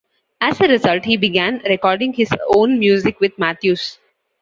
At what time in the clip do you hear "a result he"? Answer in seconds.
0.59-1.15